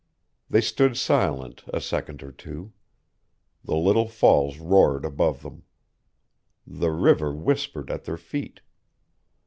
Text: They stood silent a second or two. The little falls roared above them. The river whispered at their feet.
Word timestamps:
They 0.49 0.61
stood 0.61 0.97
silent 0.97 1.63
a 1.71 1.79
second 1.79 2.23
or 2.23 2.31
two. 2.31 2.73
The 3.63 3.75
little 3.75 4.07
falls 4.07 4.57
roared 4.57 5.05
above 5.05 5.43
them. 5.43 5.61
The 6.65 6.89
river 6.89 7.31
whispered 7.35 7.91
at 7.91 8.05
their 8.05 8.17
feet. 8.17 8.61